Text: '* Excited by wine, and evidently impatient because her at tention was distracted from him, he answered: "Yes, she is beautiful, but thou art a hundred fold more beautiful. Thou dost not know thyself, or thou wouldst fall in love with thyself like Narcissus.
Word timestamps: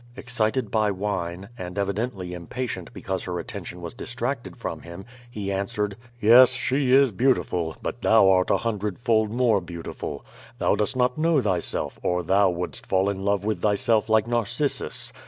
'* 0.13 0.15
Excited 0.17 0.71
by 0.71 0.89
wine, 0.89 1.49
and 1.59 1.77
evidently 1.77 2.33
impatient 2.33 2.91
because 2.91 3.25
her 3.25 3.39
at 3.39 3.47
tention 3.47 3.81
was 3.81 3.93
distracted 3.93 4.57
from 4.57 4.81
him, 4.81 5.05
he 5.29 5.51
answered: 5.51 5.95
"Yes, 6.19 6.53
she 6.53 6.91
is 6.91 7.11
beautiful, 7.11 7.75
but 7.83 8.01
thou 8.01 8.27
art 8.27 8.49
a 8.49 8.57
hundred 8.57 8.97
fold 8.97 9.29
more 9.29 9.61
beautiful. 9.61 10.25
Thou 10.57 10.73
dost 10.73 10.95
not 10.95 11.19
know 11.19 11.39
thyself, 11.39 11.99
or 12.01 12.23
thou 12.23 12.49
wouldst 12.49 12.87
fall 12.87 13.11
in 13.11 13.23
love 13.23 13.45
with 13.45 13.61
thyself 13.61 14.09
like 14.09 14.25
Narcissus. 14.25 15.13